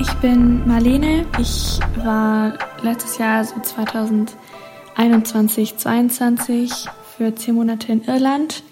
[0.00, 1.26] ich bin Marlene.
[1.40, 8.62] Ich war letztes Jahr, so 2021, 2022, für zehn Monate in Irland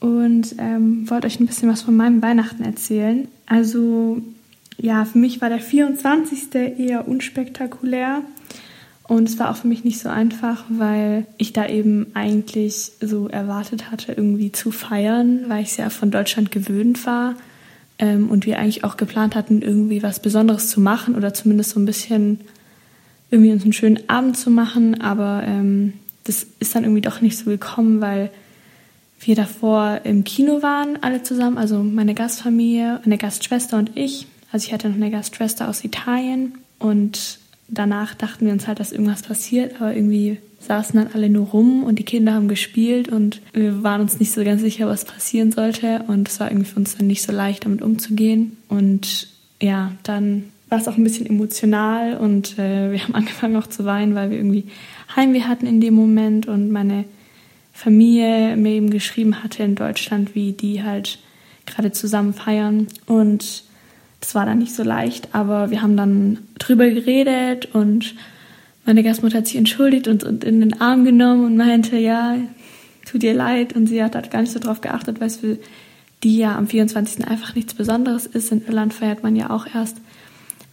[0.00, 3.28] und ähm, wollte euch ein bisschen was von meinem Weihnachten erzählen.
[3.46, 4.20] Also
[4.78, 6.54] ja, für mich war der 24.
[6.78, 8.22] eher unspektakulär.
[9.08, 13.28] Und es war auch für mich nicht so einfach, weil ich da eben eigentlich so
[13.28, 17.36] erwartet hatte, irgendwie zu feiern, weil ich sehr von Deutschland gewöhnt war.
[17.98, 21.80] Ähm, und wir eigentlich auch geplant hatten, irgendwie was Besonderes zu machen oder zumindest so
[21.80, 22.40] ein bisschen
[23.30, 25.00] irgendwie uns einen schönen Abend zu machen.
[25.00, 28.30] Aber ähm, das ist dann irgendwie doch nicht so gekommen, weil
[29.20, 34.26] wir davor im Kino waren, alle zusammen, also meine Gastfamilie, eine Gastschwester und ich.
[34.52, 38.92] Also ich hatte noch eine Gastschwester aus Italien und danach dachten wir uns halt, dass
[38.92, 43.40] irgendwas passiert, aber irgendwie saßen dann alle nur rum und die Kinder haben gespielt und
[43.52, 46.76] wir waren uns nicht so ganz sicher, was passieren sollte und es war irgendwie für
[46.76, 48.56] uns dann nicht so leicht, damit umzugehen.
[48.68, 49.28] Und
[49.60, 53.84] ja, dann war es auch ein bisschen emotional und äh, wir haben angefangen auch zu
[53.84, 54.64] weinen, weil wir irgendwie
[55.14, 57.04] Heimweh hatten in dem Moment und meine
[57.72, 61.18] Familie mir eben geschrieben hatte in Deutschland, wie die halt
[61.66, 62.86] gerade zusammen feiern.
[63.06, 63.64] Und
[64.20, 68.14] das war dann nicht so leicht, aber wir haben dann drüber geredet und
[68.86, 72.36] meine Gastmutter hat sich entschuldigt und, und in den Arm genommen und meinte, ja,
[73.04, 73.74] tut ihr leid.
[73.74, 75.58] Und sie hat halt gar nicht so drauf geachtet, weil es für
[76.22, 77.26] die ja am 24.
[77.26, 78.52] einfach nichts Besonderes ist.
[78.52, 79.96] In Irland feiert man ja auch erst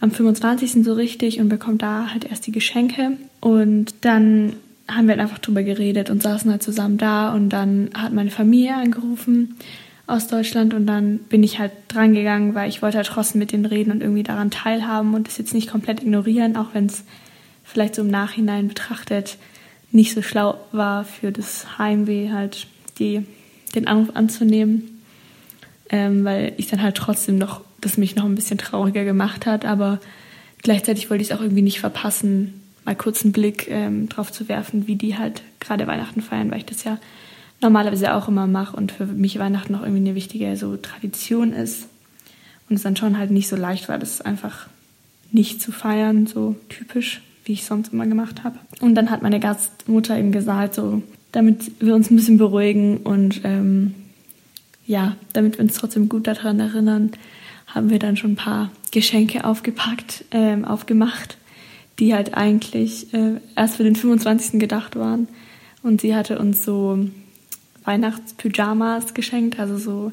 [0.00, 0.84] am 25.
[0.84, 3.18] so richtig und bekommt da halt erst die Geschenke.
[3.40, 4.54] Und dann
[4.86, 8.30] haben wir halt einfach drüber geredet und saßen halt zusammen da und dann hat meine
[8.30, 9.56] Familie angerufen
[10.06, 13.52] aus Deutschland und dann bin ich halt dran gegangen, weil ich wollte halt trotzdem mit
[13.52, 17.04] denen reden und irgendwie daran teilhaben und das jetzt nicht komplett ignorieren, auch wenn es
[17.62, 19.38] vielleicht so im Nachhinein betrachtet
[19.94, 22.66] nicht so schlau war für das Heimweh halt
[22.98, 23.24] die,
[23.74, 25.00] den Anruf anzunehmen,
[25.88, 29.64] ähm, weil ich dann halt trotzdem noch, das mich noch ein bisschen trauriger gemacht hat,
[29.64, 30.00] aber
[30.62, 34.48] gleichzeitig wollte ich es auch irgendwie nicht verpassen, mal kurz einen Blick ähm, drauf zu
[34.48, 36.98] werfen, wie die halt gerade Weihnachten feiern, weil ich das ja
[37.64, 41.88] normalerweise auch immer mache und für mich Weihnachten noch irgendwie eine wichtige so Tradition ist
[42.68, 44.68] und es dann schon halt nicht so leicht war, das einfach
[45.32, 48.58] nicht zu feiern, so typisch, wie ich sonst immer gemacht habe.
[48.80, 51.02] Und dann hat meine Gastmutter eben gesagt, so,
[51.32, 53.94] damit wir uns ein bisschen beruhigen und ähm,
[54.86, 57.12] ja, damit wir uns trotzdem gut daran erinnern,
[57.66, 61.38] haben wir dann schon ein paar Geschenke aufgepackt, ähm, aufgemacht,
[61.98, 64.60] die halt eigentlich äh, erst für den 25.
[64.60, 65.28] gedacht waren.
[65.82, 66.98] Und sie hatte uns so
[67.84, 70.12] Weihnachtspyjamas geschenkt, also so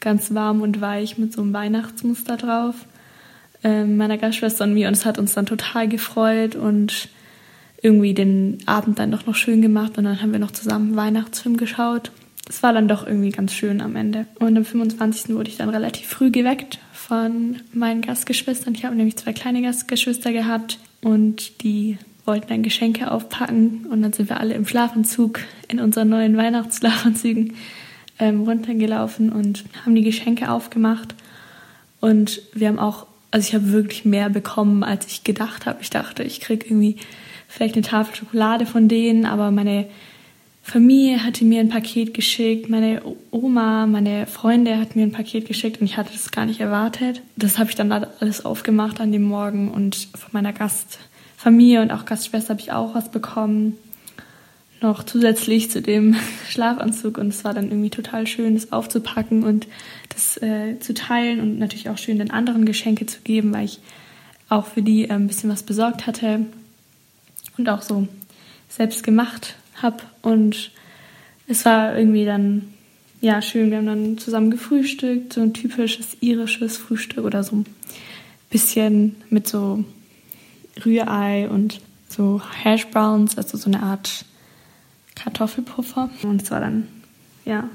[0.00, 2.74] ganz warm und weich mit so einem Weihnachtsmuster drauf.
[3.64, 7.08] Ähm, meiner Gastschwester und mir und es hat uns dann total gefreut und
[7.80, 10.96] irgendwie den Abend dann doch noch schön gemacht und dann haben wir noch zusammen einen
[10.96, 12.10] Weihnachtsfilm geschaut.
[12.48, 14.26] Es war dann doch irgendwie ganz schön am Ende.
[14.38, 15.34] Und am 25.
[15.34, 18.74] wurde ich dann relativ früh geweckt von meinen Gastgeschwistern.
[18.74, 24.12] Ich habe nämlich zwei kleine Gastgeschwister gehabt und die wollten dann Geschenke aufpacken und dann
[24.12, 27.54] sind wir alle im Schlafanzug in unseren neuen Weihnachtsschlafanzügen
[28.18, 31.14] ähm, runtergelaufen und haben die Geschenke aufgemacht.
[32.00, 35.78] Und wir haben auch, also ich habe wirklich mehr bekommen, als ich gedacht habe.
[35.82, 36.96] Ich dachte, ich kriege irgendwie
[37.48, 39.86] vielleicht eine Tafel Schokolade von denen, aber meine
[40.62, 43.02] Familie hatte mir ein Paket geschickt, meine
[43.32, 47.20] Oma, meine Freunde hatten mir ein Paket geschickt und ich hatte das gar nicht erwartet.
[47.36, 51.00] Das habe ich dann alles aufgemacht an dem Morgen und von meiner Gast
[51.42, 53.76] Familie und auch Gastschwester habe ich auch was bekommen.
[54.80, 56.14] Noch zusätzlich zu dem
[56.48, 59.66] Schlafanzug und es war dann irgendwie total schön, das aufzupacken und
[60.10, 63.80] das äh, zu teilen und natürlich auch schön den anderen Geschenke zu geben, weil ich
[64.48, 66.46] auch für die äh, ein bisschen was besorgt hatte
[67.58, 68.06] und auch so
[68.68, 70.70] selbst gemacht habe und
[71.48, 72.68] es war irgendwie dann
[73.20, 73.70] ja schön.
[73.70, 77.66] Wir haben dann zusammen gefrühstückt, so ein typisches irisches Frühstück oder so ein
[78.48, 79.84] bisschen mit so
[80.84, 84.24] Rührei und so Hash Browns, also so eine Art
[85.14, 86.10] Kartoffelpuffer.
[86.22, 86.88] Und es war dann,
[87.44, 87.68] ja,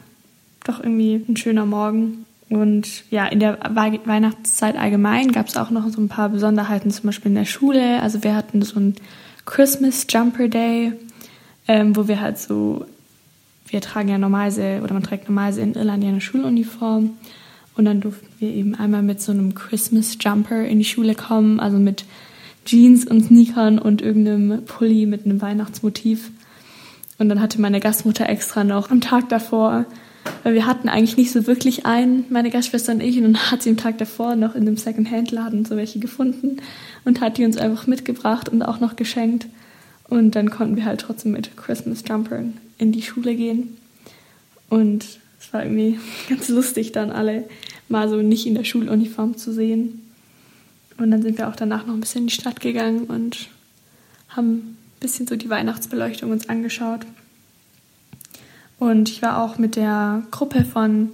[0.64, 2.26] doch irgendwie ein schöner Morgen.
[2.50, 7.08] Und ja, in der Weihnachtszeit allgemein gab es auch noch so ein paar Besonderheiten, zum
[7.08, 8.02] Beispiel in der Schule.
[8.02, 8.96] Also wir hatten so ein
[9.46, 10.94] Christmas Jumper Day,
[11.68, 12.86] ähm, wo wir halt so,
[13.68, 17.18] wir tragen ja normalerweise, oder man trägt normalerweise in Irland ja eine Schuluniform.
[17.76, 21.60] Und dann durften wir eben einmal mit so einem Christmas Jumper in die Schule kommen,
[21.60, 22.06] also mit
[22.68, 26.32] Jeans und Sneakern und irgendeinem Pulli mit einem Weihnachtsmotiv.
[27.18, 29.86] Und dann hatte meine Gastmutter extra noch am Tag davor,
[30.44, 33.64] weil wir hatten eigentlich nicht so wirklich einen, meine Gastschwester und ich, und dann hat
[33.64, 36.58] sie am Tag davor noch in einem Second-Hand-Laden so welche gefunden
[37.06, 39.48] und hat die uns einfach mitgebracht und auch noch geschenkt.
[40.10, 43.78] Und dann konnten wir halt trotzdem mit Christmas Jumpern in die Schule gehen.
[44.70, 45.06] Und
[45.40, 46.00] es war irgendwie
[46.30, 47.46] ganz lustig, dann alle
[47.88, 50.02] mal so nicht in der Schuluniform zu sehen.
[50.98, 53.50] Und dann sind wir auch danach noch ein bisschen in die Stadt gegangen und
[54.30, 57.06] haben ein bisschen so die Weihnachtsbeleuchtung uns angeschaut.
[58.80, 61.12] Und ich war auch mit der Gruppe von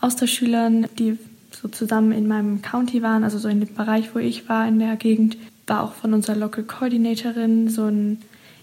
[0.00, 1.18] Austauschschülern, die
[1.50, 4.78] so zusammen in meinem County waren, also so in dem Bereich, wo ich war, in
[4.78, 5.36] der Gegend,
[5.66, 8.18] war auch von unserer Local Coordinatorin so ein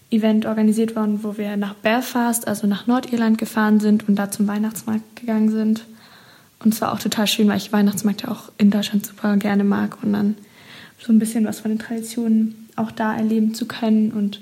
[0.09, 4.47] Event organisiert worden, wo wir nach Belfast, also nach Nordirland gefahren sind und da zum
[4.47, 5.85] Weihnachtsmarkt gegangen sind.
[6.63, 9.97] Und es war auch total schön, weil ich Weihnachtsmärkte auch in Deutschland super gerne mag
[10.03, 10.35] und dann
[10.99, 14.37] so ein bisschen was von den Traditionen auch da erleben zu können und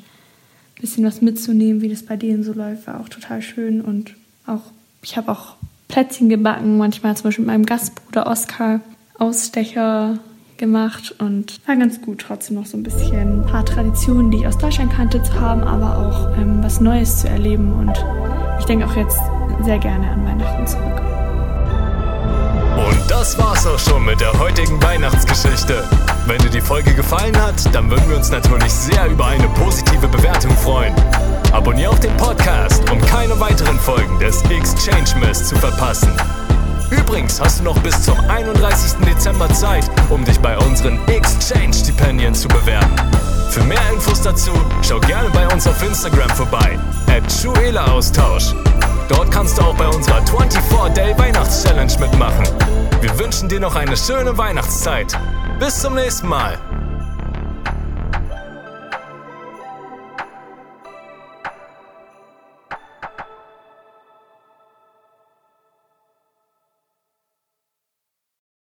[0.78, 3.82] ein bisschen was mitzunehmen, wie das bei denen so läuft, war auch total schön.
[3.82, 4.16] Und
[4.46, 4.62] auch,
[5.02, 5.56] ich habe auch
[5.88, 8.82] Plätzchen gebacken, manchmal zum Beispiel mit meinem Gastbruder Oskar
[9.18, 10.20] Ausstecher
[10.58, 14.48] gemacht und war ganz gut, trotzdem noch so ein bisschen ein paar Traditionen, die ich
[14.48, 17.74] aus Deutschland kannte, zu haben, aber auch ähm, was Neues zu erleben.
[17.74, 17.94] Und
[18.60, 19.20] ich denke auch jetzt
[19.64, 21.15] sehr gerne an Weihnachten zurück.
[23.25, 25.83] Das war's auch schon mit der heutigen Weihnachtsgeschichte.
[26.27, 30.07] Wenn dir die Folge gefallen hat, dann würden wir uns natürlich sehr über eine positive
[30.07, 30.94] Bewertung freuen.
[31.51, 36.16] Abonnier auch den Podcast, um keine weiteren Folgen des Exchange Mess zu verpassen.
[36.92, 39.04] Übrigens hast du noch bis zum 31.
[39.04, 42.95] Dezember Zeit, um dich bei unseren Exchange-Stipendien zu bewerben.
[43.50, 44.51] Für mehr Infos dazu
[44.83, 47.24] schau gerne bei uns auf Instagram vorbei, at
[47.90, 48.54] Austausch.
[49.07, 52.46] Dort kannst du auch bei unserer 24-Day Weihnachts-Challenge mitmachen.
[53.00, 55.18] Wir wünschen dir noch eine schöne Weihnachtszeit.
[55.57, 56.60] Bis zum nächsten Mal.